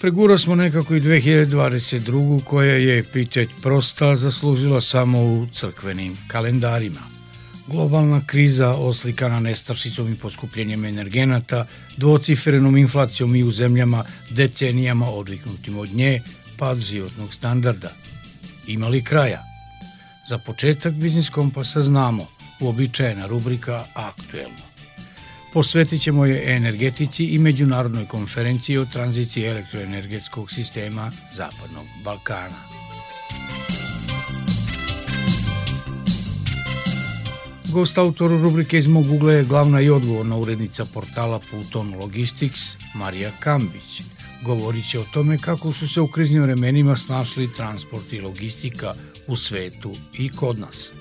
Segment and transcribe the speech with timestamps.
[0.00, 2.44] Preguro smo nekako i 2022.
[2.44, 7.00] koja je epitet prosta zaslužila samo u crkvenim kalendarima.
[7.66, 11.66] Globalna kriza oslikana nestašicom i poskupljenjem energenata,
[11.96, 16.22] dvocifrenom inflacijom i u zemljama decenijama odviknutim od nje,
[16.58, 17.90] pad životnog standarda.
[18.66, 19.42] Ima li kraja?
[20.28, 22.26] Za početak Biznis Kompasa znamo,
[22.60, 24.68] uobičajena rubrika Aktuelno
[25.52, 32.78] posvetit ćemo je energetici i međunarodnoj konferenciji o tranziciji elektroenergetskog sistema Zapadnog Balkana.
[37.72, 42.60] Gost autor rubrike iz mog ugla je glavna i odgovorna urednica portala Pluton Logistics,
[42.94, 44.02] Marija Kambić.
[44.44, 48.94] Govorit će o tome kako su se u kriznim vremenima snašli transport i logistika
[49.26, 50.92] u svetu i kod nas.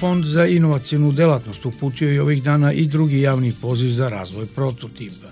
[0.00, 5.26] Fond za inovacijnu delatnost uputio je ovih dana i drugi javni poziv za razvoj prototipa.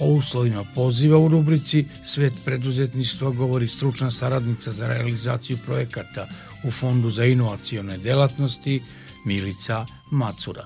[0.00, 6.28] O uslovima poziva u rubrici Svet preduzetništva govori stručna saradnica za realizaciju projekata
[6.64, 8.82] u Fondu za inovacijone delatnosti
[9.26, 10.64] Milica Macura.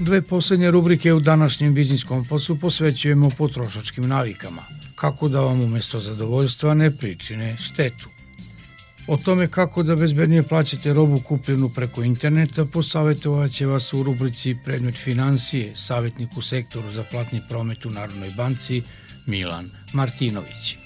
[0.00, 4.62] Dve poslednje rubrike u današnjem biznis kompasu posvećujemo potrošačkim navikama,
[4.94, 8.13] kako da vam umesto zadovoljstva ne pričine štetu.
[9.06, 14.56] O tome kako da bezbednije plaćate robu kupljenu preko interneta posavetovat će vas u rubrici
[14.64, 18.82] Predmet financije, savjetnik u sektoru za platni promet u Narodnoj banci
[19.26, 20.76] Milan Martinović.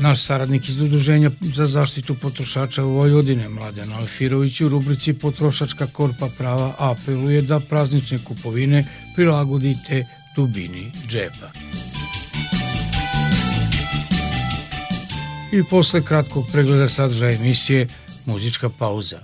[0.00, 6.28] Naš saradnik iz Udruženja za zaštitu potrošača u Vojvodine, Mladen Alfirović, u rubrici Potrošačka korpa
[6.38, 10.06] prava apeluje da praznične kupovine prilagodite
[10.36, 11.50] dubini džepa.
[15.58, 17.88] I posle kratkog pregleda sadržaja emisije
[18.26, 19.20] muzička pauza.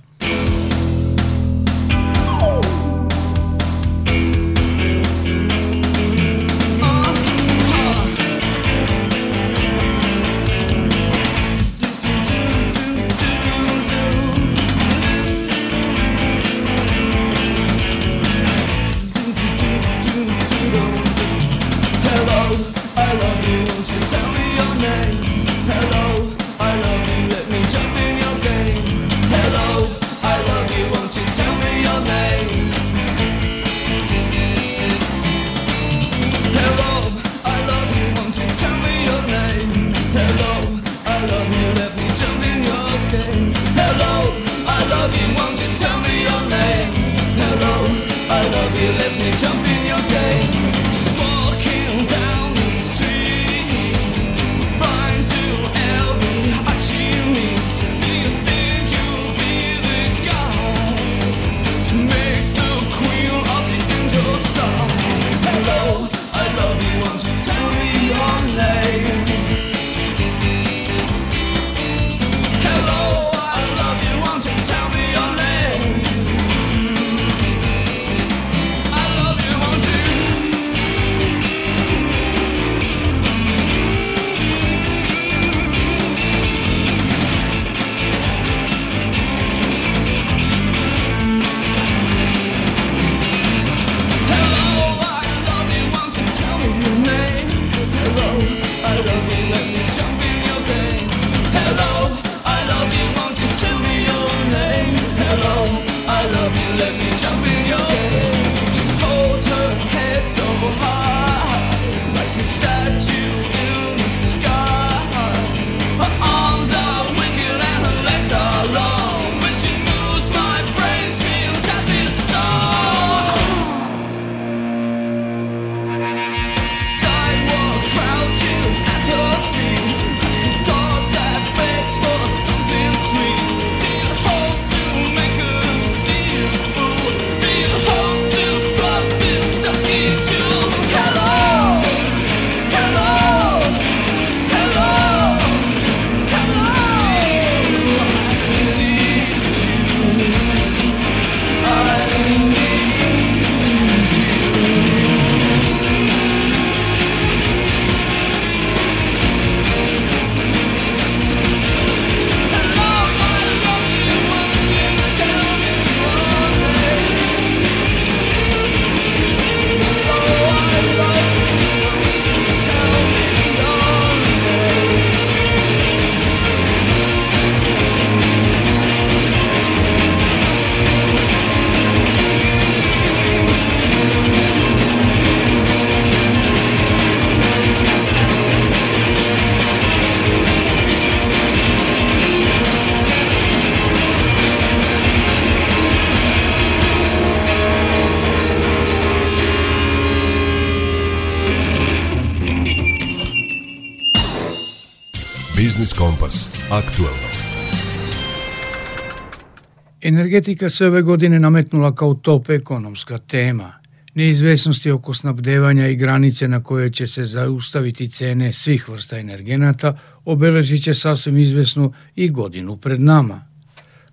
[210.33, 213.73] Energetika se ove godine nametnula kao top ekonomska tema.
[214.15, 220.83] Neizvesnosti oko snabdevanja i granice na koje će se zaustaviti cene svih vrsta energenata obeležit
[220.83, 223.45] će sasvim izvesnu i godinu pred nama.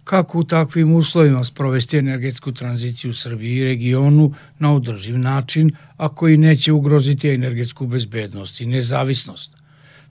[0.04, 6.16] Kako u takvim uslovima sprovesti energetsku tranziciju u Srbiji i regionu na održiv način, a
[6.16, 9.59] koji neće ugroziti energetsku bezbednost i nezavisnost?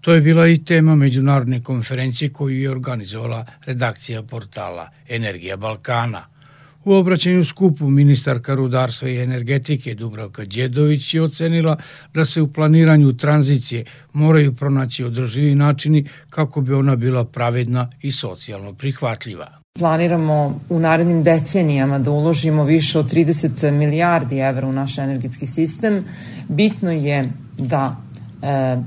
[0.00, 6.38] To je bila i tema međunarodne konferencije koju je organizovala redakcija portala Energija Balkana.
[6.84, 11.76] U obraćanju skupu ministarka rudarstva i energetike Dubravka Đedović je ocenila
[12.14, 18.12] da se u planiranju tranzicije moraju pronaći održivi načini kako bi ona bila pravedna i
[18.12, 19.58] socijalno prihvatljiva.
[19.78, 26.04] Planiramo u narednim decenijama da uložimo više od 30 milijardi evra u naš energetski sistem.
[26.48, 27.24] Bitno je
[27.58, 27.96] da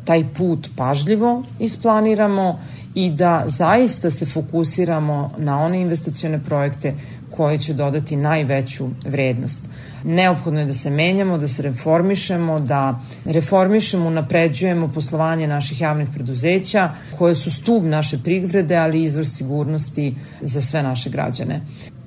[0.06, 2.60] taj put pažljivo isplaniramo
[2.96, 6.94] i da zaista se fokusiramo na one investicione projekte
[7.32, 9.62] koje će dodati najveću vrednost.
[10.04, 16.90] Neophodno je da se menjamo, da se reformišemo, da reformišemo, napređujemo poslovanje naših javnih preduzeća
[17.18, 21.62] koje su stub naše privrede, ali i izvor sigurnosti za sve naše građane.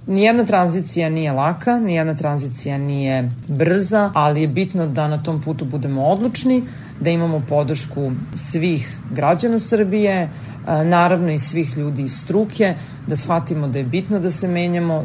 [0.07, 5.65] Nijedna tranzicija nije laka, nijedna tranzicija nije brza, ali je bitno da na tom putu
[5.65, 6.63] budemo odlučni,
[7.01, 10.29] da imamo podršku svih građana Srbije,
[10.67, 12.75] naravno i svih ljudi iz struke,
[13.07, 15.05] da shvatimo da je bitno da se menjamo,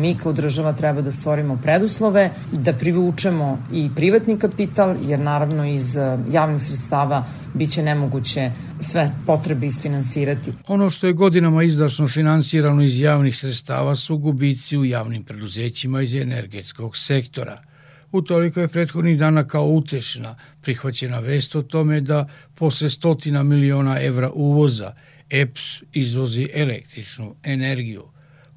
[0.00, 5.96] mi kao država treba da stvorimo preduslove, da privučemo i privatni kapital, jer naravno iz
[6.30, 7.24] javnih sredstava
[7.54, 8.50] biće nemoguće
[8.80, 10.52] sve potrebe isfinansirati.
[10.68, 16.14] Ono što je godinama izdašno finansirano iz javnih sredstava su gubici u javnim preduzećima iz
[16.14, 17.62] energetskog sektora–
[18.12, 24.30] Utoliko je prethodnih dana kao utešna prihvaćena vest o tome da posle stotina miliona evra
[24.34, 24.94] uvoza
[25.30, 28.04] EPS izvozi električnu energiju.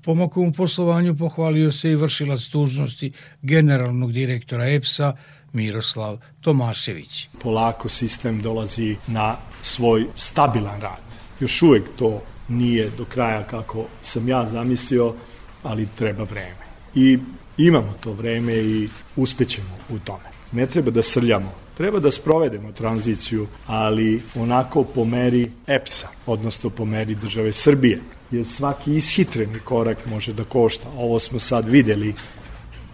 [0.01, 3.11] Pomokom u poslovanju pohvalio se i vršila dužnosti
[3.41, 5.13] generalnog direktora EPS-a
[5.53, 7.29] Miroslav Tomašević.
[7.41, 11.01] Polako sistem dolazi na svoj stabilan rad.
[11.39, 15.13] Još uvek to nije do kraja kako sam ja zamislio,
[15.63, 16.65] ali treba vreme.
[16.95, 17.19] I
[17.57, 20.35] imamo to vreme i uspećemo u tome.
[20.51, 26.85] Ne treba da srljamo, treba da sprovedemo tranziciju, ali onako po meri EPS-a, odnosno po
[26.85, 30.89] meri države Srbije, jer svaki ishitreni korak može da košta.
[30.97, 32.13] Ovo smo sad videli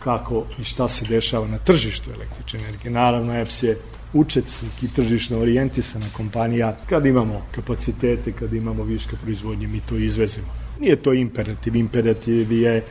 [0.03, 2.91] kako i šta se dešava na tržištu električne energije.
[2.91, 3.77] Naravno, EPS je
[4.13, 10.47] učesnik i tržišno orijentisana kompanija kad imamo kapacitete, kad imamo viška proizvodnje, mi to izvezemo.
[10.79, 12.83] Nije to imperativ, imperativ je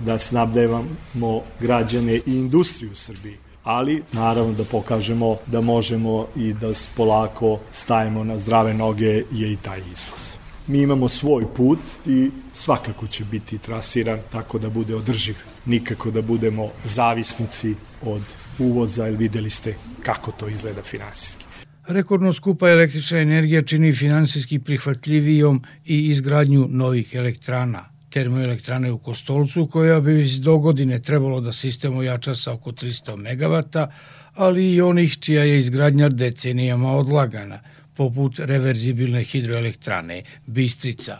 [0.00, 3.36] da snabdevamo građane i industriju u Srbiji
[3.68, 9.56] ali naravno da pokažemo da možemo i da polako stajemo na zdrave noge je i
[9.56, 10.32] taj izvoz.
[10.66, 15.36] Mi imamo svoj put i svakako će biti trasiran tako da bude održiv.
[15.66, 18.22] Nikako da budemo zavisnici od
[18.58, 21.44] uvoza, jer videli ste kako to izgleda finansijski.
[21.86, 30.00] Rekordno skupa električna energija čini finansijski prihvatljivijom i izgradnju novih elektrana– termoelektrane u Kostolcu, koja
[30.00, 33.86] bi već do godine trebalo da sistem ojača sa oko 300 MW,
[34.34, 37.60] ali i onih čija je izgradnja decenijama odlagana,
[37.94, 41.18] poput reverzibilne hidroelektrane Bistrica.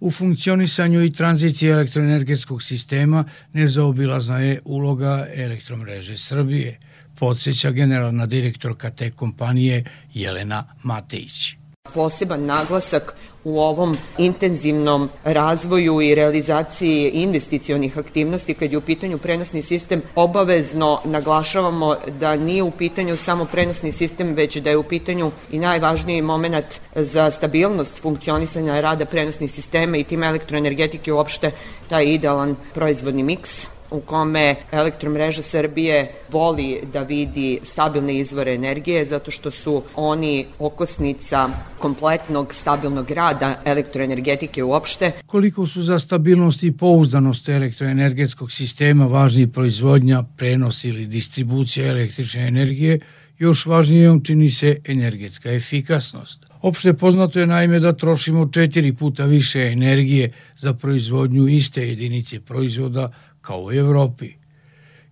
[0.00, 6.78] U funkcionisanju i tranziciji elektroenergetskog sistema nezaobilazna je uloga elektromreže Srbije,
[7.18, 9.84] podsjeća generalna direktorka te kompanije
[10.14, 11.57] Jelena Matejić.
[11.94, 13.14] Poseban naglasak
[13.44, 18.54] u ovom intenzivnom razvoju i realizaciji investicionih aktivnosti.
[18.54, 24.34] Kad je u pitanju prenosni sistem obavezno naglašavamo da nije u pitanju samo prenosni sistem
[24.34, 30.04] već da je u pitanju i najvažniji moment za stabilnost funkcionisanja rada prenosnih sistema i
[30.04, 31.50] tim elektroenergetike uopšte
[31.88, 39.30] taj idealan proizvodni miks u kome elektromreža Srbije voli da vidi stabilne izvore energije zato
[39.30, 45.12] što su oni okosnica kompletnog stabilnog rada elektroenergetike uopšte.
[45.26, 52.98] Koliko su za stabilnost i pouzdanost elektroenergetskog sistema važni proizvodnja, prenos ili distribucija električne energije,
[53.38, 56.48] još važnijom čini se energetska efikasnost.
[56.62, 63.12] Opšte poznato je naime da trošimo četiri puta više energije za proizvodnju iste jedinice proizvoda
[63.48, 64.34] kao u Evropi.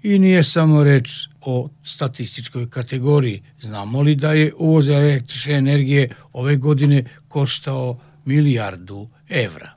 [0.03, 3.43] I nije samo reč o statističkoj kategoriji.
[3.61, 9.76] Znamo li da je uvoz električne energije ove godine koštao milijardu evra?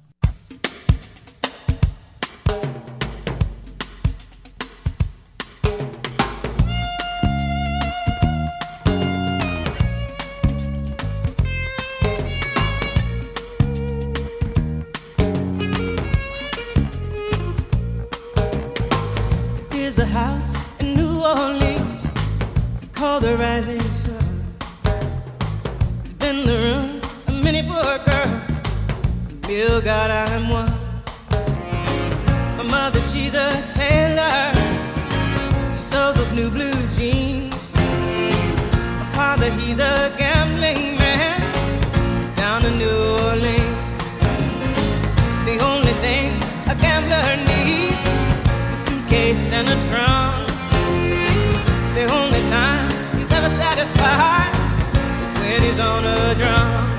[55.57, 56.97] He's on a drum.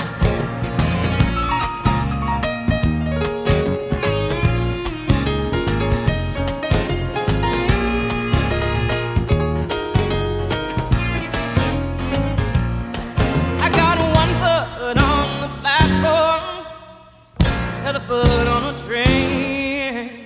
[13.61, 16.43] I got one foot on the platform,
[17.87, 20.25] other foot on a train,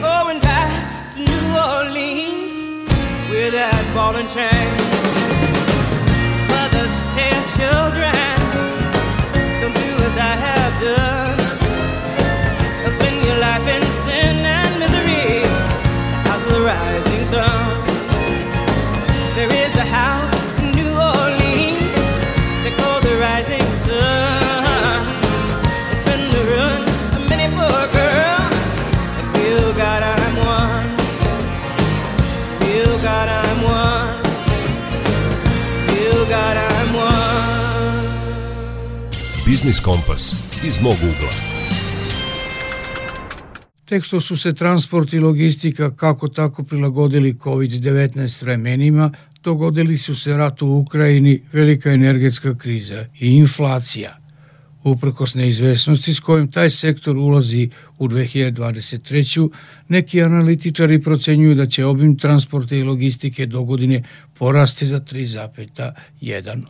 [0.00, 2.54] going back to New Orleans
[3.30, 4.79] with that ball and chain.
[39.70, 40.34] Biznis Kompas
[40.66, 41.30] iz mog ugla.
[43.84, 49.12] Tek što su se transport i logistika kako tako prilagodili COVID-19 vremenima,
[49.44, 54.18] dogodili su se rat u Ukrajini, velika energetska kriza i inflacija.
[54.84, 59.50] Uprkos neizvesnosti s kojim taj sektor ulazi u 2023.
[59.88, 64.02] neki analitičari procenjuju da će obim transporta i logistike do godine
[64.38, 66.62] porasti za 3,1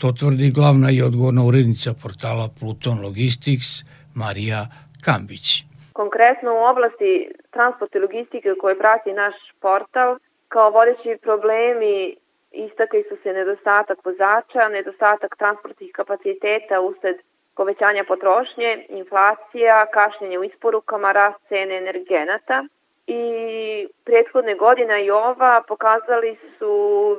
[0.00, 3.68] To tvrdi glavna i odgovorna urednica portala Pluton Logistics
[4.14, 4.60] Marija
[5.04, 5.46] Kambić.
[5.92, 7.12] Konkretno u oblasti
[7.54, 10.10] transporta i logistike koje prati naš portal,
[10.48, 12.16] kao vodeći problemi
[12.52, 17.16] istakli su se nedostatak vozača, nedostatak transportnih kapaciteta usled
[17.56, 22.64] povećanja potrošnje, inflacija, kašnjenje u isporukama, rast cene energenata.
[23.06, 26.72] I prethodne godina i ova pokazali su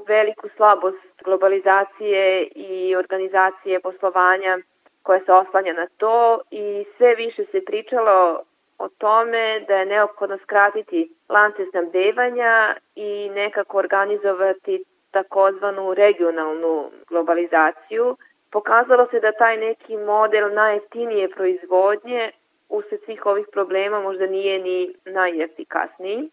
[0.07, 4.57] veliku slabost globalizacije i organizacije poslovanja
[5.03, 8.43] koja se oslanja na to i sve više se pričalo
[8.77, 18.17] o tome da je neophodno skratiti lance snabdevanja i nekako organizovati takozvanu regionalnu globalizaciju.
[18.51, 22.31] Pokazalo se da taj neki model najjeftinije proizvodnje
[22.69, 26.29] usled svih ovih problema možda nije ni najefikasniji.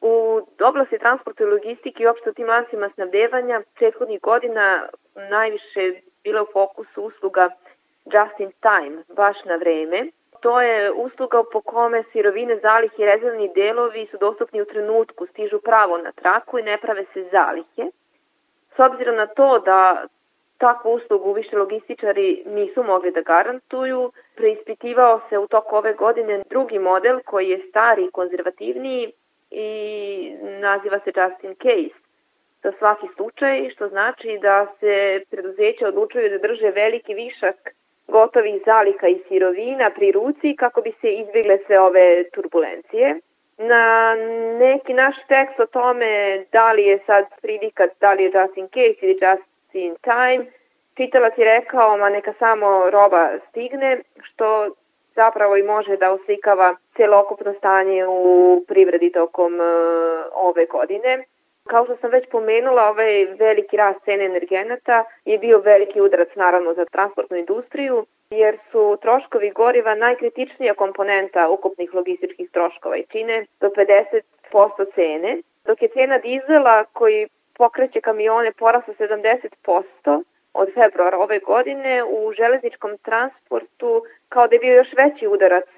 [0.00, 4.88] U oblasti transporta i logistike i uopšte u tim lancima snabdevanja prethodnih godina
[5.30, 7.50] najviše bila u fokusu usluga
[8.04, 10.06] just in time, baš na vreme.
[10.40, 15.60] To je usluga po kome sirovine, zalihe i rezervni delovi su dostupni u trenutku, stižu
[15.60, 17.90] pravo na traku i ne prave se zalihe.
[18.76, 20.06] S obzirom na to da
[20.58, 26.78] takvu uslugu više logističari nisu mogli da garantuju, preispitivao se u toku ove godine drugi
[26.78, 29.12] model koji je stari i konzervativniji
[29.50, 29.70] i
[30.60, 32.08] naziva se just in case
[32.62, 37.56] za svaki slučaj, što znači da se preduzeća odlučuju da drže veliki višak
[38.08, 43.20] gotovih zalika i sirovina pri ruci kako bi se izbjegle sve ove turbulencije.
[43.58, 44.14] Na
[44.58, 48.68] neki naš tekst o tome da li je sad predikat, da li je just in
[48.68, 50.46] case ili just in time,
[50.96, 54.68] čitalac je rekao, ma neka samo roba stigne, što
[55.14, 59.66] zapravo i može da oslikava celokupno stanje u privredi tokom uh,
[60.34, 61.24] ove godine.
[61.70, 66.74] Kao što sam već pomenula, ovaj veliki rast cene energenata je bio veliki udarac naravno
[66.74, 73.68] za transportnu industriju, jer su troškovi goriva najkritičnija komponenta ukupnih logističkih troškova i čine do
[73.68, 80.22] 50% cene, dok je cena dizela koji pokreće kamione porasla 70%,
[80.54, 85.68] od februara ove godine u železničkom transportu kao da je bio još veći udarac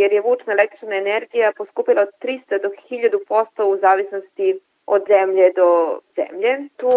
[0.00, 6.00] jer je vučna električna energija poskupila od 300 do 1000% u zavisnosti od zemlje do
[6.16, 6.58] zemlje.
[6.76, 6.90] Tu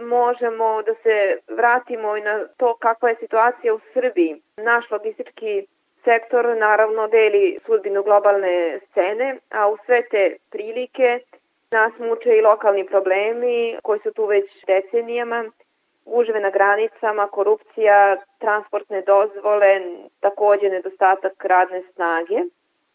[0.00, 4.40] možemo da se vratimo i na to kakva je situacija u Srbiji.
[4.56, 5.66] Naš logistički
[6.04, 11.20] sektor naravno deli sudbinu globalne scene, a u sve te prilike
[11.70, 15.44] nas muče i lokalni problemi koji su tu već decenijama,
[16.04, 19.80] gužve na granicama, korupcija, transportne dozvole,
[20.20, 22.38] takođe nedostatak radne snage.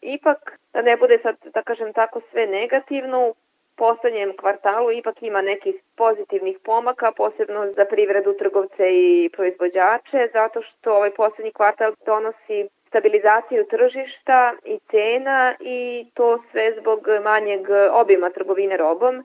[0.00, 3.34] Ipak, da ne bude sad, da kažem tako, sve negativno, u
[3.76, 10.94] poslednjem kvartalu ipak ima nekih pozitivnih pomaka, posebno za privredu, trgovce i proizvođače, zato što
[10.94, 17.60] ovaj poslednji kvartal donosi stabilizaciju tržišta i cena i to sve zbog manjeg
[17.92, 19.24] obima trgovine robom,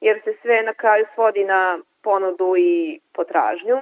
[0.00, 3.80] jer se sve na kraju svodi na ponudu i potražnju.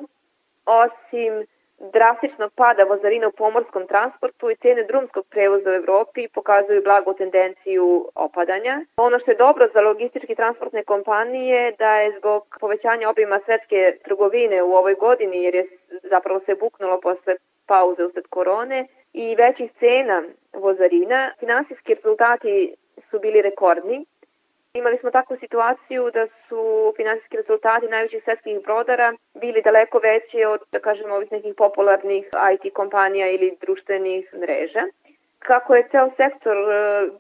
[0.67, 1.47] Osim
[1.93, 8.09] drastičnog pada vozarina u pomorskom transportu i cene drumskog prevoza u Evropi pokazuju blagu tendenciju
[8.15, 8.81] opadanja.
[8.97, 14.63] Ono što je dobro za logistički transportne kompanije da je zbog povećanja obima svetske trgovine
[14.63, 15.67] u ovoj godini, jer je
[16.03, 20.23] zapravo se buknulo posle pauze usled korone i većih cena
[20.53, 22.75] vozarina, finansijski rezultati
[23.11, 24.07] su bili rekordni
[24.75, 30.61] Imali smo takvu situaciju da su finansijski rezultati najvećih svetskih brodara bili daleko veći od,
[30.73, 34.83] da kažemo, ovih nekih popularnih IT kompanija ili društvenih mreža.
[35.39, 36.75] Kako je ceo sektor e,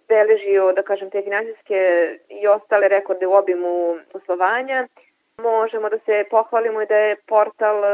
[0.09, 1.81] beležio, da kažem, te finansijske
[2.29, 4.89] i ostale rekorde u obimu poslovanja,
[5.39, 7.89] možemo da se pohvalimo i da je portal, e,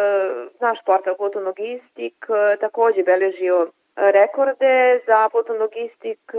[0.61, 5.01] naš portal Kulturno Logistik e, takođe beležio rekorde.
[5.07, 6.39] Za Pluton Logistik e,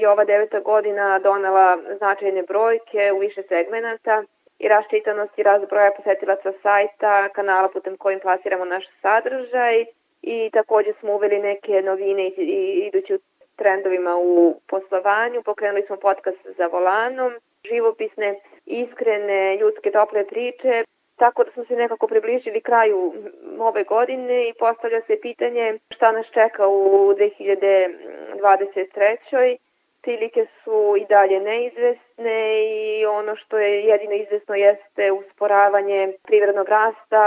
[0.00, 4.22] je ova deveta godina donela značajne brojke u više segmenta
[4.58, 9.84] i raščitanost i rast broja posetilaca sajta, kanala putem kojim plasiramo naš sadržaj
[10.22, 13.18] i takođe smo uveli neke novine i idući u
[13.56, 15.42] trendovima u poslovanju.
[15.42, 17.32] Pokrenuli smo podcast za volanom,
[17.70, 20.84] živopisne, iskrene, ljudske, tople priče,
[21.22, 23.14] tako da smo se nekako približili kraju
[23.58, 29.56] ove godine i postavlja se pitanje šta nas čeka u 2023.
[30.02, 37.22] Prilike su i dalje neizvesne i ono što je jedino izvesno jeste usporavanje privrednog rasta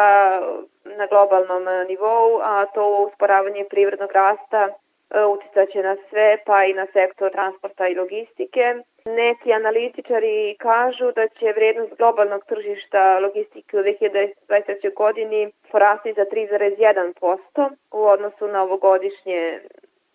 [0.86, 4.70] na globalnom nivou, a to usporavanje privrednog rasta
[5.14, 8.76] E, uticaće na sve, pa i na sektor transporta i logistike.
[9.06, 14.94] Neki analitičari kažu da će vrednost globalnog tržišta logistike u 2023.
[14.96, 19.60] godini porasti za 3,1% u odnosu na ovogodišnje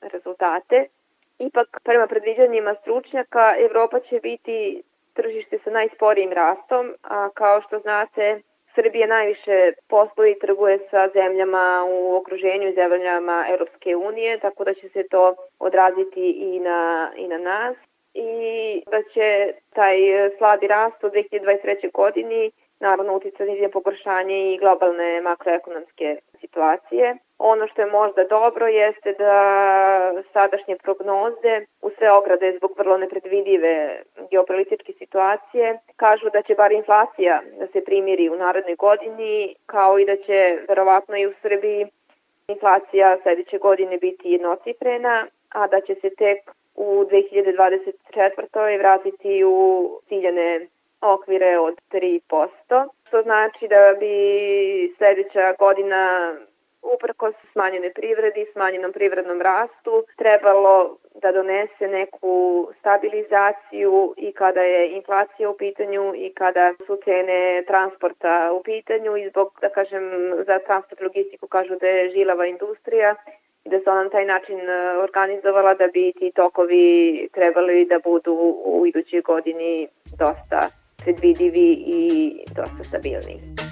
[0.00, 0.86] rezultate.
[1.38, 4.82] Ipak, prema predviđanjima stručnjaka, Evropa će biti
[5.14, 8.40] tržište sa najsporijim rastom, a kao što znate,
[8.74, 14.74] Srbija najviše posluje i trguje sa zemljama u okruženju i zemljama Europske unije, tako da
[14.74, 17.76] će se to odraziti i na, i na nas
[18.14, 19.96] i da će taj
[20.38, 21.92] slabi rast u 2023.
[21.92, 27.16] godini naravno uticati na pogoršanje i globalne makroekonomske situacije.
[27.38, 29.34] Ono što je možda dobro jeste da
[30.32, 37.42] sadašnje prognoze u sve ograde zbog vrlo nepredvidive geopolitičke situacije kažu da će bar inflacija
[37.58, 41.86] da se primiri u narednoj godini kao i da će verovatno i u Srbiji
[42.48, 46.38] inflacija sledeće godine biti jednocifrena, a da će se tek
[46.78, 48.78] u 2024.
[48.78, 50.66] vratiti u ciljene
[51.00, 54.14] okvire od 3%, što znači da bi
[54.96, 56.34] sledeća godina
[56.82, 65.50] uprkos smanjene privredi, smanjenom privrednom rastu, trebalo da donese neku stabilizaciju i kada je inflacija
[65.50, 70.04] u pitanju i kada su cene transporta u pitanju i zbog, da kažem,
[70.46, 73.14] za transport logistiku kažu da je žilava industrija
[73.70, 78.32] da se ona na taj način e, organizovala da bi ti tokovi trebali da budu
[78.64, 80.60] u idućoj godini dosta
[81.04, 83.67] predvidivi i dosta stabilni.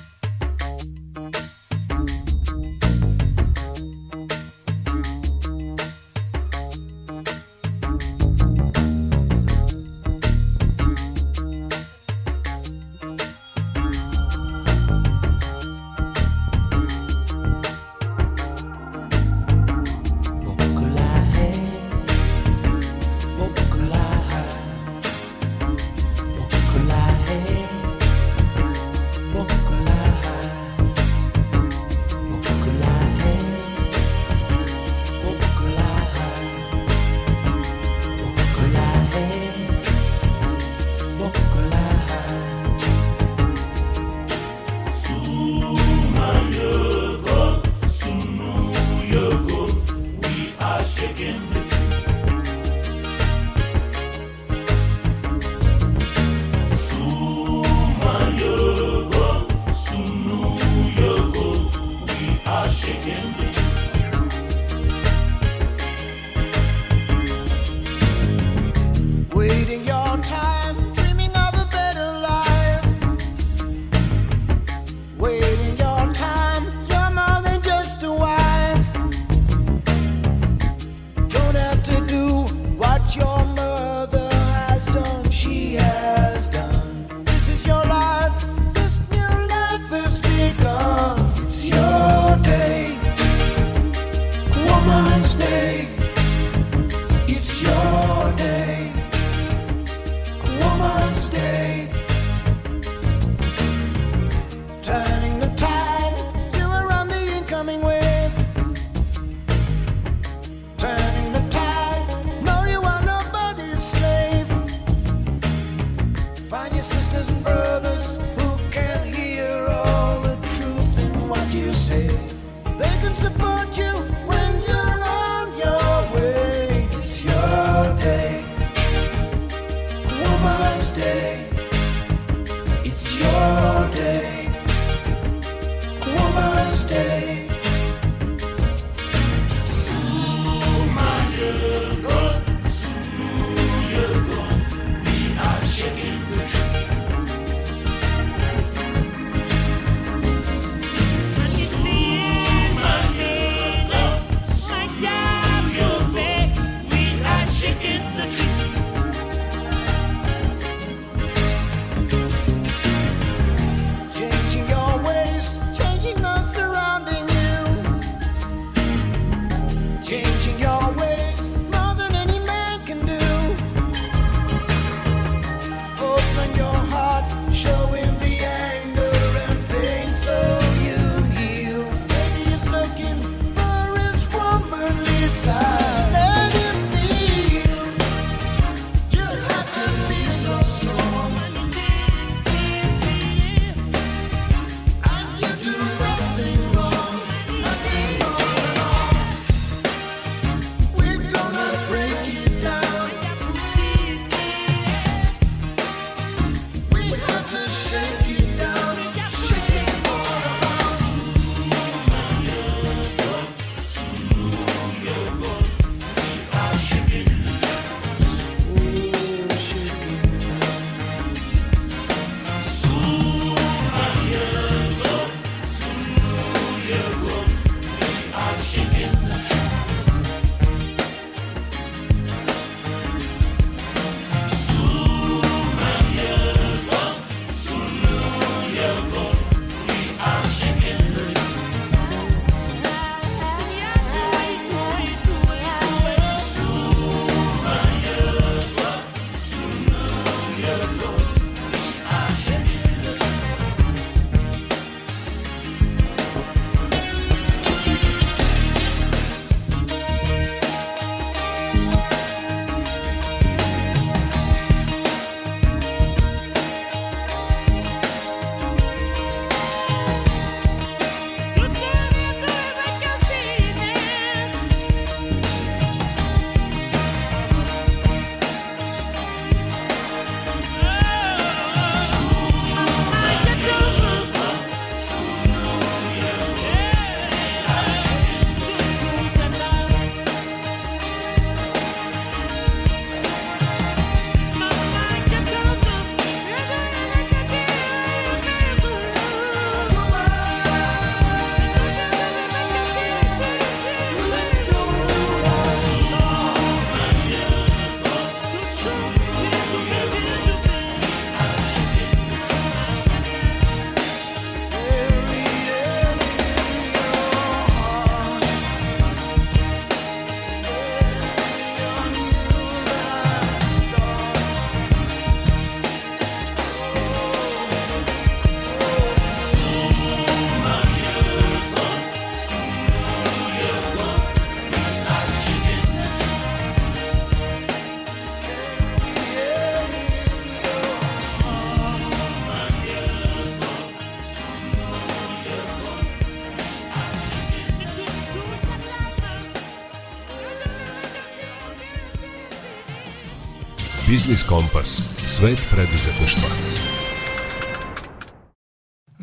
[354.27, 354.91] Biznis Kompas.
[355.35, 356.51] Svet preduzetništva.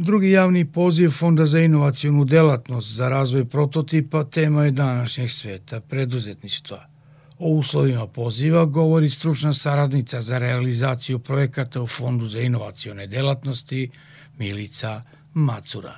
[0.07, 6.79] Drugi javni poziv Fonda za inovacijonu delatnost za razvoj prototipa tema je današnjeg sveta preduzetništva.
[7.39, 13.91] O uslovima poziva govori stručna saradnica za realizaciju projekata u Fondu za inovacijone delatnosti
[14.39, 14.91] Milica
[15.33, 15.95] Macura.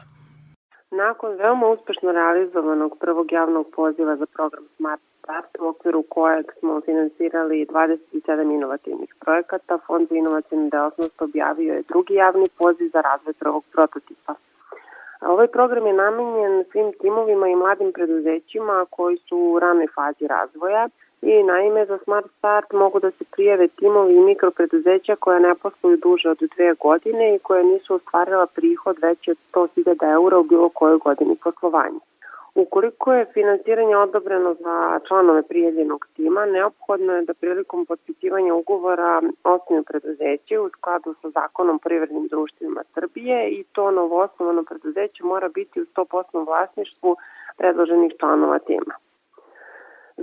[1.03, 6.81] Nakon veoma uspešno realizovanog prvog javnog poziva za program Smart Start, u okviru kojeg smo
[6.81, 13.33] finansirali 27 inovativnih projekata, Fond za inovacijnu delatnost objavio je drugi javni poziv za razvoj
[13.33, 14.35] prvog prototipa.
[15.21, 20.89] Ovaj program je namenjen svim timovima i mladim preduzećima koji su u ranoj fazi razvoja,
[21.21, 25.97] i naime za Smart Start mogu da se prijave timovi i mikropreduzeća koja ne posluju
[25.97, 30.69] duže od dve godine i koja nisu ostvarila prihod veći od 100.000 eura u bilo
[30.69, 31.99] kojoj godini poslovanja.
[32.55, 39.83] Ukoliko je finansiranje odobreno za članove prijavljenog tima, neophodno je da prilikom potpisivanja ugovora osnuju
[39.83, 45.85] preduzeće u skladu sa zakonom privrednim društvima Srbije i to novoosnovano preduzeće mora biti u
[45.85, 47.15] 100% vlasništvu
[47.57, 48.93] predloženih članova tima.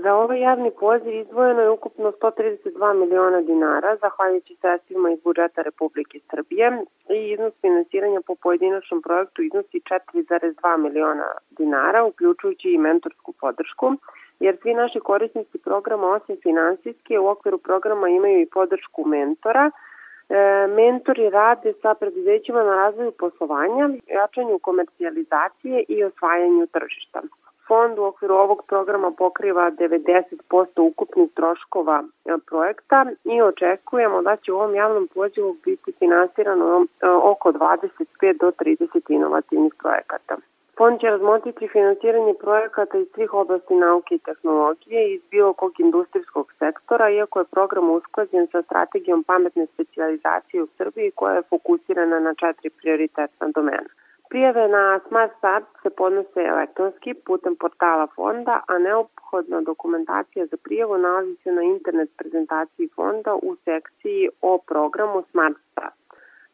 [0.03, 6.19] Za ovaj javni poziv izdvojeno je ukupno 132 miliona dinara, zahvaljujući sredstvima iz budžeta Republike
[6.31, 13.93] Srbije i iznos finansiranja po pojedinačnom projektu iznosi 4,2 miliona dinara, uključujući i mentorsku podršku,
[14.41, 20.67] jer svi naši korisnici programa, osim finansijske, u okviru programa imaju i podršku mentora, e,
[20.67, 27.23] mentori rade sa preduzećima na razvoju poslovanja, jačanju komercijalizacije i osvajanju tržišta.
[27.67, 34.53] Fond u okviru ovog programa pokriva 90% ukupnih troškova e, projekta i očekujemo da će
[34.53, 40.37] u ovom javnom pozivu biti finansirano e, oko 25 do 30 inovativnih projekata.
[40.77, 46.53] Fond će razmotriti finansiranje projekata iz svih oblasti nauke i tehnologije iz bilo kog industrijskog
[46.59, 52.35] sektora, iako je program usklađen sa strategijom pametne specializacije u Srbiji koja je fokusirana na
[52.35, 53.91] četiri prioritetna domena.
[54.33, 60.99] Prijave na Smart Start se podnose elektronski putem portala fonda, a neophodna dokumentacija za prijavu
[60.99, 65.95] nalazi se na internet prezentaciji fonda u sekciji o programu Smart Start.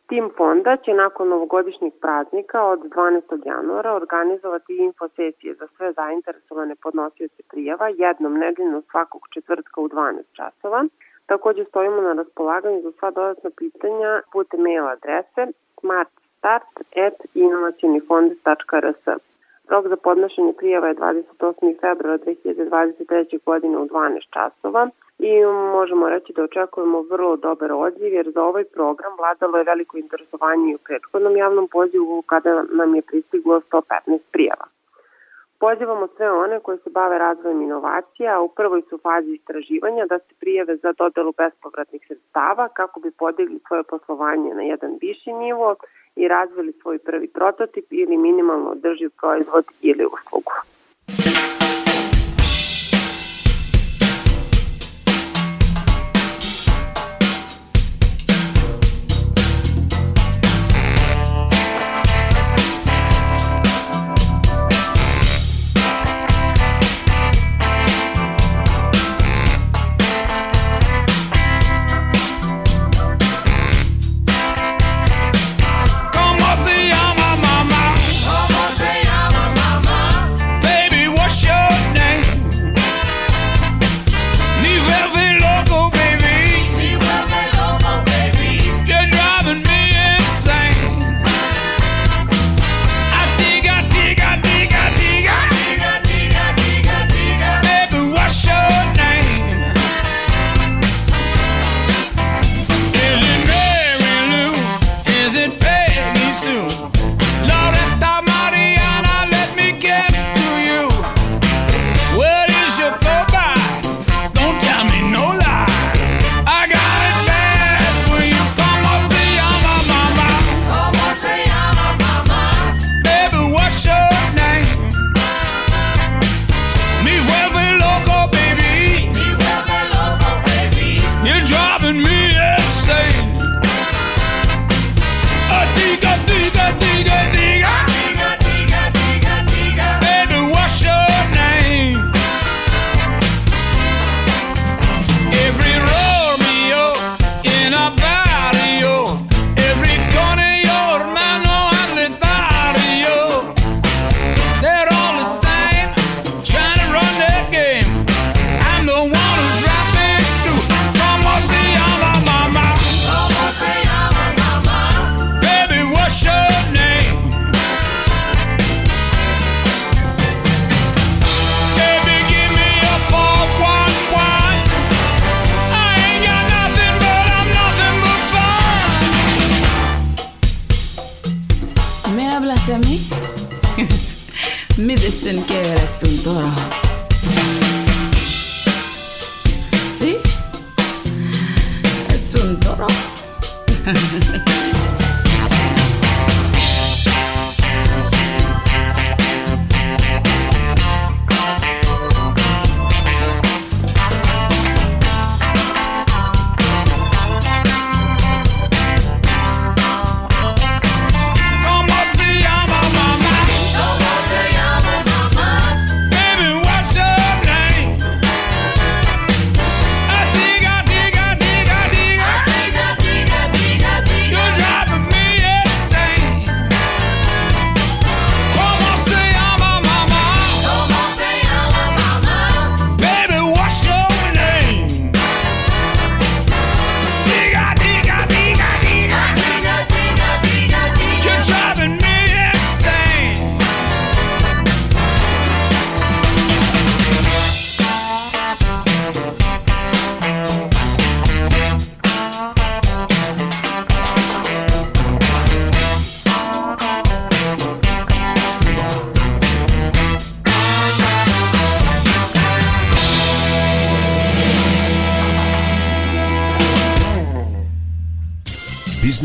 [0.06, 3.46] Tim fonda će nakon novogodišnjih praznika od 12.
[3.46, 10.84] januara organizovati infosesije za sve zainteresovane podnosioce prijava jednom nedeljno svakog četvrtka u 12 časova.
[11.26, 19.04] Takođe stojimo na raspolaganju za sva dodatna pitanja putem mail adrese smart start.inovacijnifond.rs.
[19.68, 21.80] Rok za podnošenje prijava je 28.
[21.80, 23.38] februara 2023.
[23.44, 28.64] godine u 12 časova i možemo reći da očekujemo vrlo dobar odziv jer za ovaj
[28.64, 34.18] program vladalo je veliko interesovanje i u prethodnom javnom pozivu kada nam je pristiglo 115
[34.32, 34.66] prijava.
[35.60, 40.18] Pozivamo sve one koje se bave razvojem inovacija, a u prvoj su fazi istraživanja da
[40.18, 45.76] se prijeve za dodelu bespovratnih sredstava kako bi podigli svoje poslovanje na jedan viši nivo
[46.18, 50.52] i razvili svoj prvi prototip ili minimalno održiv proizvod ili uslugu.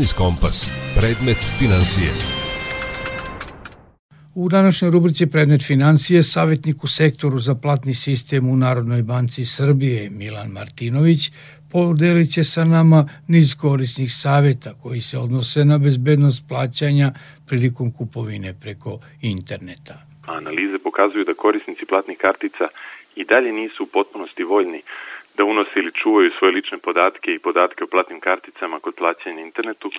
[0.04, 0.68] Biznis Kompas.
[1.00, 2.10] Predmet financije.
[4.34, 10.10] U današnjoj rubrici Predmet financije savjetnik u sektoru za platni sistem u Narodnoj banci Srbije
[10.10, 11.32] Milan Martinović
[11.72, 17.12] podelit će sa nama niz korisnih savjeta koji se odnose na bezbednost plaćanja
[17.46, 19.94] prilikom kupovine preko interneta.
[20.26, 22.68] Analize pokazuju da korisnici platnih kartica
[23.16, 24.82] i dalje nisu u potpunosti voljni
[25.36, 29.40] da unose ili čuvaju svoje lične podatke i podatke o platnim karticama kod plaćanja na
[29.40, 29.90] internetu,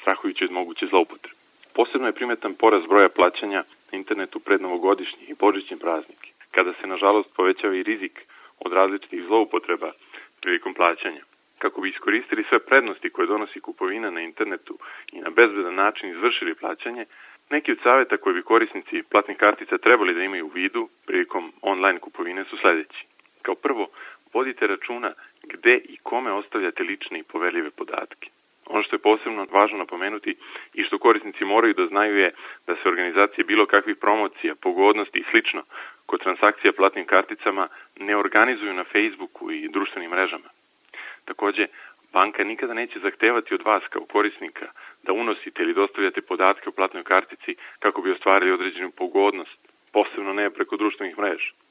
[0.00, 1.36] strahujući od moguće zloupotrebe.
[1.74, 6.86] Posebno je primetan porast broja plaćanja na internetu pred novogodišnji i božićni praznike, kada se
[6.86, 8.20] nažalost povećava i rizik
[8.58, 9.92] od različitih zloupotreba
[10.40, 11.22] prilikom plaćanja.
[11.58, 14.78] Kako bi iskoristili sve prednosti koje donosi kupovina na internetu
[15.12, 17.04] i na bezbedan način izvršili plaćanje,
[17.50, 21.98] neki od saveta koje bi korisnici platnih kartica trebali da imaju u vidu prilikom online
[21.98, 23.06] kupovine su sledeći.
[23.42, 23.88] Kao prvo,
[24.34, 28.30] vodite računa gde i kome ostavljate lične i poverljive podatke.
[28.66, 30.36] Ono što je posebno važno napomenuti
[30.74, 32.32] i što korisnici moraju da znaju je
[32.66, 35.62] da se organizacije bilo kakvih promocija, pogodnosti i slično
[36.06, 37.68] kod transakcija platnim karticama
[38.00, 40.48] ne organizuju na Facebooku i društvenim mrežama.
[41.24, 41.66] Takođe,
[42.12, 44.66] banka nikada neće zahtevati od vas kao korisnika
[45.02, 49.58] da unosite ili dostavljate podatke o platnoj kartici kako bi ostvarili određenu pogodnost,
[49.92, 51.63] posebno ne preko društvenih mreža.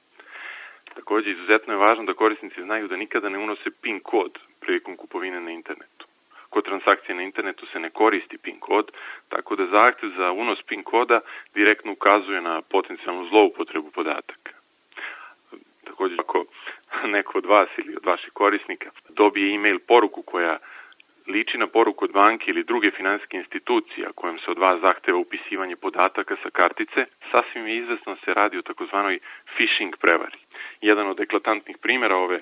[0.95, 5.41] Takođe, izuzetno je važno da korisnici znaju da nikada ne unose PIN kod prilikom kupovine
[5.41, 6.06] na internetu.
[6.49, 8.91] Kod transakcije na internetu se ne koristi PIN kod,
[9.29, 11.19] tako da zahtev za unos PIN koda
[11.53, 14.51] direktno ukazuje na potencijalnu zloupotrebu podataka.
[15.84, 16.45] Takođe, ako
[17.15, 20.58] neko od vas ili od vaših korisnika dobije e-mail poruku koja
[21.28, 25.76] liči na poruku od banke ili druge finansijske institucije, kojom se od vas zahteva upisivanje
[25.76, 29.19] podataka sa kartice, sasvim je izvesno se radi o takozvanoj
[29.56, 30.38] phishing prevari.
[30.82, 32.40] Jedan od eklatantnih primjera ove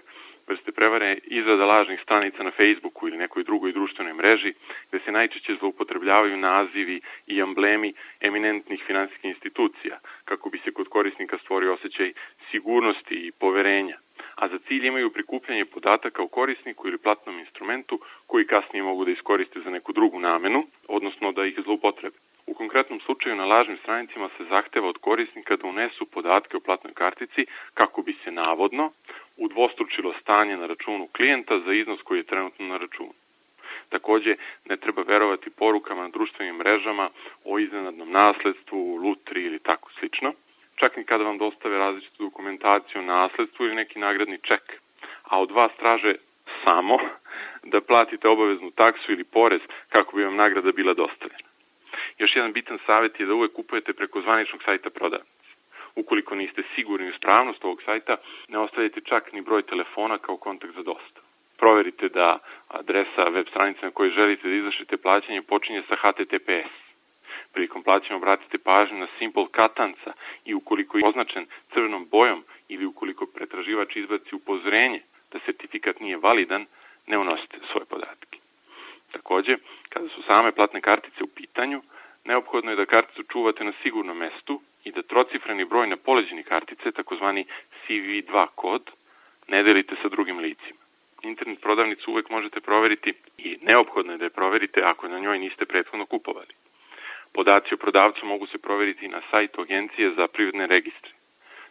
[0.47, 4.53] vrste prevare izrada lažnih stranica na Facebooku ili nekoj drugoj društvenoj mreži,
[4.89, 11.37] gde se najčešće zloupotrebljavaju nazivi i emblemi eminentnih finansijskih institucija, kako bi se kod korisnika
[11.37, 12.13] stvorio osjećaj
[12.51, 13.97] sigurnosti i poverenja,
[14.35, 19.11] a za cilj imaju prikupljanje podataka o korisniku ili platnom instrumentu koji kasnije mogu da
[19.11, 22.17] iskoriste za neku drugu namenu, odnosno da ih zloupotrebe.
[22.47, 26.93] U konkretnom slučaju na lažnim stranicama se zahteva od korisnika da unesu podatke o platnoj
[26.93, 28.91] kartici kako bi se navodno
[29.37, 33.13] udvostručilo stanje na računu klijenta za iznos koji je trenutno na računu.
[33.89, 37.09] Takođe, ne treba verovati porukama na društvenim mrežama
[37.45, 40.33] o iznenadnom nasledstvu, lutri ili tako slično,
[40.81, 44.81] čak ni kada vam dostave različitu dokumentaciju o nasledstvu ili neki nagradni ček,
[45.23, 46.15] a od vas traže
[46.63, 46.97] samo
[47.63, 51.49] da platite obaveznu taksu ili porez kako bi vam nagrada bila dostavljena.
[52.17, 55.49] Još jedan bitan savjet je da uvek kupujete preko zvaničnog sajta prodavnice.
[55.95, 58.17] Ukoliko niste sigurni u spravnost ovog sajta,
[58.47, 61.25] ne ostavljajte čak ni broj telefona kao kontakt za dostavu.
[61.57, 66.80] Proverite da adresa web stranice na kojoj želite da izvršite plaćanje počinje sa HTTPS.
[67.53, 70.13] Prilikom plaćanja obratite pažnju na simbol katanca
[70.45, 76.65] i ukoliko je označen crvenom bojom ili ukoliko pretraživač izbaci upozorenje da sertifikat nije validan,
[77.07, 78.37] ne unosite svoje podatke.
[79.11, 79.57] Takođe,
[79.89, 81.81] kada su same platne kartice u pitanju,
[82.25, 86.91] neophodno je da karticu čuvate na sigurnom mestu i da trocifreni broj na poleđini kartice,
[86.91, 87.45] takozvani
[87.87, 88.91] CV2 kod,
[89.47, 90.79] ne delite sa drugim licima.
[91.23, 95.65] Internet prodavnicu uvek možete proveriti i neophodno je da je proverite ako na njoj niste
[95.65, 96.53] prethodno kupovali.
[97.33, 101.11] Podaci o prodavcu mogu se proveriti na sajtu Agencije za privredne registre.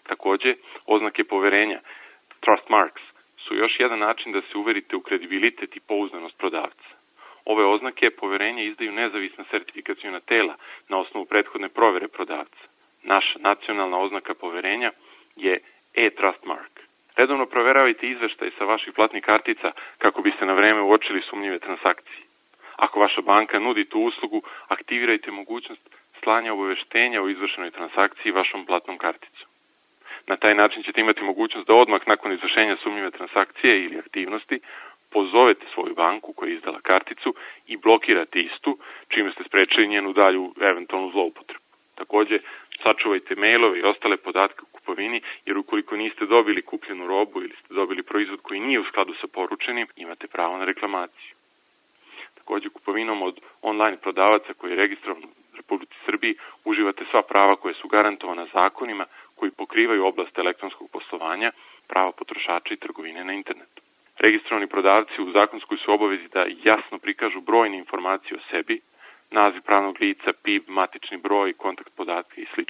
[0.02, 0.54] Takođe,
[0.86, 1.80] oznake poverenja,
[2.40, 3.02] trust marks,
[3.38, 6.88] su još jedan način da se uverite u kredibilitet i pouzdanost prodavca.
[7.44, 10.54] Ove oznake poverenja izdaju nezavisna sertifikacijona tela
[10.88, 12.64] na osnovu prethodne provere prodavca.
[13.02, 14.90] Naša nacionalna oznaka poverenja
[15.36, 15.60] je
[15.94, 16.80] e-trust mark.
[17.16, 22.29] Redovno proveravajte izveštaj sa vaših platnih kartica kako biste na vreme uočili sumnjive transakcije.
[22.80, 25.82] Ako vaša banka nudi tu uslugu, aktivirajte mogućnost
[26.22, 29.48] slanja obaveštenja o izvršenoj transakciji vašom platnom karticom.
[30.26, 34.60] Na taj način ćete imati mogućnost da odmah nakon izvršenja sumnjive transakcije ili aktivnosti
[35.10, 37.34] pozovete svoju banku koja je izdala karticu
[37.66, 38.78] i blokirate istu,
[39.08, 41.64] čime ste sprečili njenu dalju eventualnu zloupotrebu.
[41.94, 42.38] Takođe,
[42.82, 47.74] sačuvajte mailove i ostale podatke u kupovini, jer ukoliko niste dobili kupljenu robu ili ste
[47.74, 51.39] dobili proizvod koji nije u skladu sa poručenim, imate pravo na reklamaciju.
[52.50, 56.34] Takođe, kupovinom od online prodavaca koji je registrovan u Republici Srbiji
[56.64, 61.52] uživate sva prava koje su garantovana zakonima koji pokrivaju oblast elektronskog poslovanja,
[61.88, 63.82] prava potrošača i trgovine na internetu.
[64.18, 68.80] Registrovani prodavci u zakonskoj su obavezi da jasno prikažu brojne informacije o sebi,
[69.30, 72.62] naziv pravnog lica, PIB, matični broj, kontakt podatke i sl.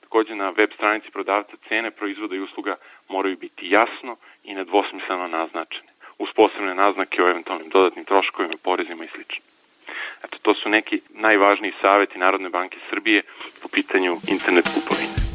[0.00, 2.76] Takođe na web stranici prodavca cene proizvoda i usluga
[3.08, 9.08] moraju biti jasno i nedvosmisleno naznačene, uz posebne naznake o eventualnim dodatnim troškovima, porezima i
[9.08, 9.20] sl.
[10.24, 13.22] Eto, to su neki najvažniji saveti Narodne banke Srbije
[13.62, 15.27] po pitanju internet kupovine.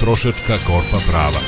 [0.00, 1.42] Potrošačka korpa prava.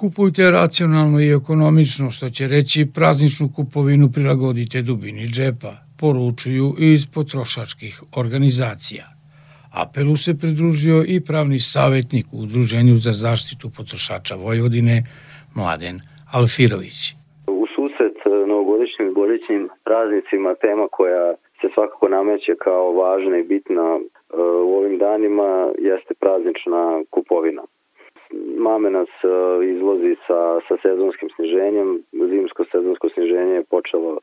[0.00, 7.94] Kupujte racionalno i ekonomično, što će reći prazničnu kupovinu prilagodite dubini džepa, poručuju iz potrošačkih
[8.22, 9.04] organizacija.
[9.82, 14.96] Apelu se pridružio i pravni savjetnik u Udruženju za zaštitu potrošača Vojvodine,
[15.58, 15.96] Mladen
[16.36, 16.98] Alfirović.
[17.60, 21.24] U susret e, novogodišnjim i božićnim praznicima tema koja
[21.60, 23.86] se svakako nameće kao važna i bitna
[24.66, 27.62] u ovim danima jeste praznična kupovina.
[28.56, 29.28] Mame nas e,
[29.66, 32.02] izlozi sa, sa sezonskim sniženjem.
[32.12, 34.18] Zimsko sezonsko sniženje je počelo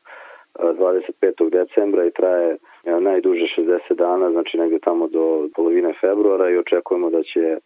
[0.54, 1.50] 25.
[1.50, 2.56] decembra i traje
[3.00, 7.58] najduže 60 dana, znači negde tamo do polovine februara i očekujemo da će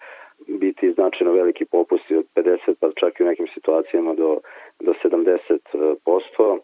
[0.49, 4.38] biti značajno veliki popusti od 50 pa čak i u nekim situacijama do,
[4.80, 6.59] do 70%.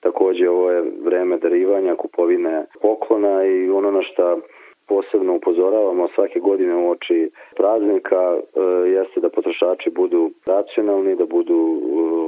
[0.00, 4.36] Takođe ovo je vreme darivanja, kupovine poklona i ono na šta
[4.88, 8.40] posebno upozoravamo svake godine u oči praznika e,
[8.88, 11.80] jeste da potrošači budu racionalni, da budu e,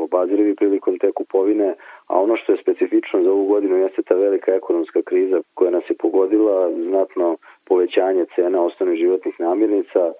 [0.02, 1.74] obazirivi prilikom te kupovine,
[2.06, 5.84] a ono što je specifično za ovu godinu jeste ta velika ekonomska kriza koja nas
[5.90, 10.12] je pogodila, znatno povećanje cena osnovnih životnih namirnica,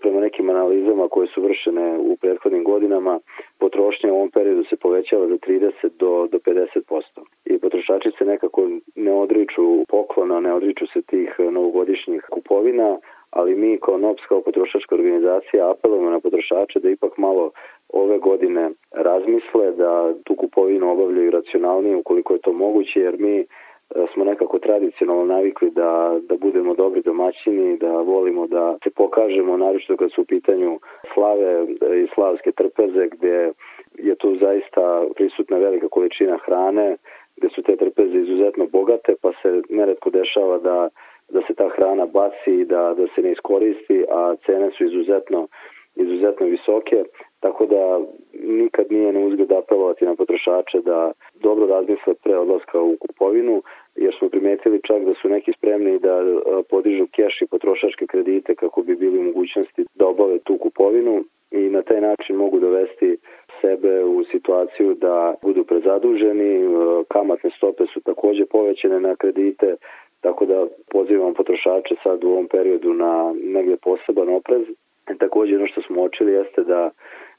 [0.00, 3.20] prema nekim analizama koje su vršene u prethodnim godinama,
[3.58, 7.02] potrošnja u ovom periodu se povećava za 30 do, do 50%.
[7.44, 12.98] I potrošači se nekako ne odriču poklona, ne odriču se tih novogodišnjih kupovina,
[13.30, 17.50] ali mi kao NOPS, kao potrošačka organizacija apelujemo na potrošače da ipak malo
[17.88, 23.44] ove godine razmisle da tu kupovinu obavljaju racionalnije ukoliko je to moguće, jer mi E,
[24.14, 29.96] smo nekako tradicionalno navikli da, da budemo dobri domaćini, da volimo da se pokažemo, naročito
[29.96, 30.78] kad su u pitanju
[31.14, 31.66] slave
[32.04, 33.52] i slavske trpeze, gde
[33.94, 36.96] je tu zaista prisutna velika količina hrane,
[37.36, 40.88] gde su te trpeze izuzetno bogate, pa se neretko dešava da,
[41.28, 45.48] da se ta hrana baci i da, da se ne iskoristi, a cene su izuzetno
[45.98, 47.04] izuzetno visoke,
[47.40, 48.00] tako da
[48.42, 53.62] nikad nije na uzgled apelovati na potrošače da dobro razmisle pre odlaska u kupovinu,
[53.96, 56.24] jer smo primetili čak da su neki spremni da
[56.70, 61.58] podižu keš i potrošačke kredite kako bi bili u mogućnosti da obave tu kupovinu i
[61.58, 63.16] na taj način mogu dovesti
[63.60, 66.68] sebe u situaciju da budu prezaduženi,
[67.08, 69.76] kamatne stope su takođe povećane na kredite,
[70.20, 74.62] tako da pozivam potrošače sad u ovom periodu na negde poseban oprez.
[75.18, 76.90] Takođe ono što smo očili jeste da,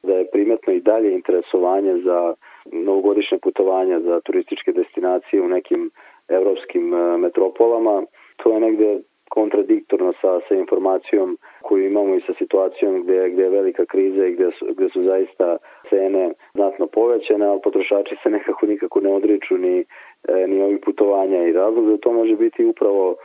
[0.04, 2.34] da je primetno i dalje interesovanje za
[2.72, 5.92] novogodišnje putovanja za turističke destinacije u nekim
[6.28, 8.04] evropskim e, metropolama.
[8.38, 13.50] To je negde kontradiktorno sa, sa informacijom koju imamo i sa situacijom gde, gde je
[13.50, 15.58] velika kriza i gde su, gde su zaista
[15.90, 19.86] cene znatno povećane, ali potrošači se nekako nikako ne odriču ni,
[20.28, 23.16] e, ni ovih putovanja i razlog da to može biti upravo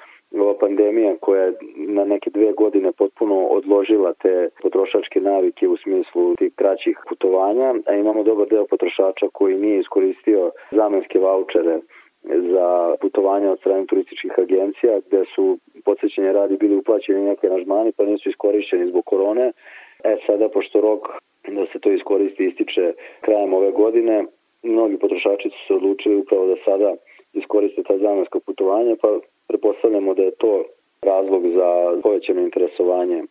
[0.41, 6.35] ova pandemija koja je na neke dve godine potpuno odložila te potrošačke navike u smislu
[6.35, 11.81] tih kraćih putovanja, a imamo dobar deo potrošača koji nije iskoristio zamenske vouchere
[12.25, 18.05] za putovanja od strane turističkih agencija gde su podsjećanje radi bili uplaćeni neke nažmani pa
[18.05, 19.53] nisu iskorišćeni zbog korone.
[20.05, 21.03] E sada pošto rok
[21.49, 24.25] da se to iskoristi ističe krajem ove godine,
[24.63, 26.95] mnogi potrošači su se odlučili upravo da sada
[27.33, 29.09] iskoriste ta zamenska putovanja, pa
[29.49, 30.65] Prepostavljamo da je to
[31.03, 33.23] razlog za povećano interesovanje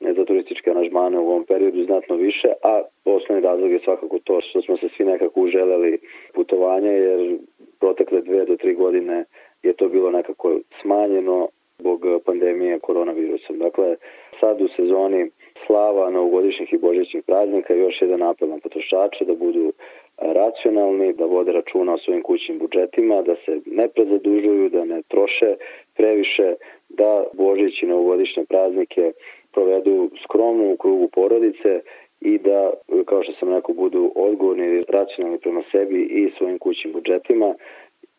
[0.00, 4.62] za turističke aranžmane u ovom periodu znatno više, a osnovni razlog je svakako to što
[4.62, 5.98] smo se svi nekako uželeli
[6.34, 7.38] putovanja, jer
[7.80, 9.24] protekle dve do tri godine
[9.62, 11.48] je to bilo nekako smanjeno
[11.78, 13.58] zbog pandemije koronavirusom.
[13.58, 13.96] Dakle,
[14.40, 15.30] sad u sezoni
[15.66, 19.72] slava novogodišnjih i božićnih praznika još jedan apel na potrošače da budu
[20.18, 25.54] racionalni, da vode računa o svojim kućnim budžetima, da se ne prezadužuju, da ne troše
[25.96, 26.54] previše,
[26.88, 29.12] da Božić i novogodišnje praznike
[29.52, 31.80] provedu skromno u krugu porodice
[32.20, 32.70] i da,
[33.04, 37.54] kao što sam rekao, budu odgovorni i racionalni prema sebi i svojim kućnim budžetima,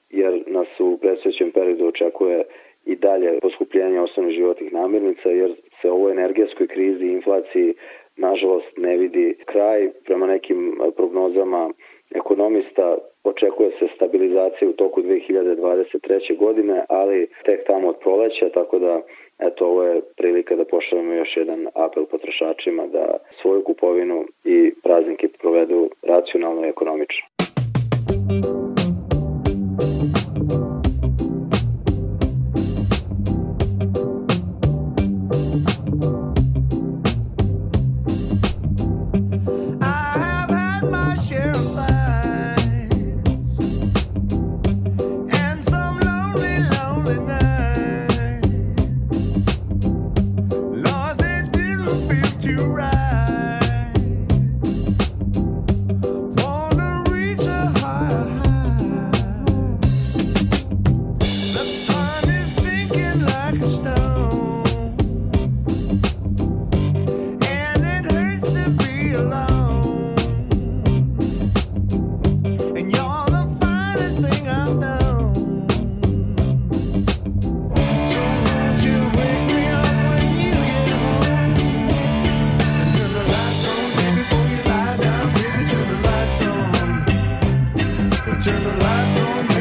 [0.09, 2.43] jer nas u predstavljećem periodu očekuje
[2.85, 7.73] i dalje poskupljenje osnovnih životnih namirnica, jer se ovoj energetskoj krizi i inflaciji
[8.17, 9.89] nažalost ne vidi kraj.
[10.05, 11.69] Prema nekim prognozama
[12.15, 16.37] ekonomista očekuje se stabilizacija u toku 2023.
[16.37, 19.01] godine, ali tek tamo od proleća, tako da
[19.39, 25.27] eto ovo je prilika da pošaljemo još jedan apel potrošačima da svoju kupovinu i praznike
[25.27, 27.27] provedu racionalno i ekonomično.
[88.39, 89.56] Turn the lights on.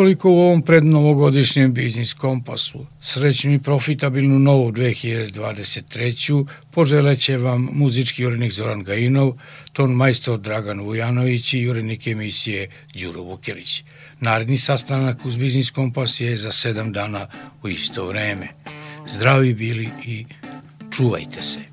[0.00, 2.86] Toliko u ovom prednovogodišnjem biznis kompasu.
[3.00, 6.46] Srećnu i profitabilnu novu 2023.
[6.70, 9.32] poželeće vam muzički urednik Zoran Gajinov,
[9.72, 13.84] ton majstor Dragan Vujanović i urednik emisije Đuro Vukilić.
[14.20, 17.26] Naredni sastanak uz Biznis Kompas je za sedam dana
[17.62, 18.48] u isto vreme.
[19.06, 20.24] Zdravi bili i
[20.90, 21.69] čuvajte se.